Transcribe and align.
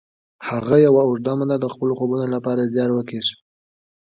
هغه 0.49 0.75
یوه 0.85 1.01
اوږده 1.07 1.33
موده 1.39 1.55
د 1.59 1.65
خپلو 1.73 1.93
خوبونو 1.99 2.25
لپاره 2.35 2.69
زیار 2.73 2.91
وکیښ 2.93 3.27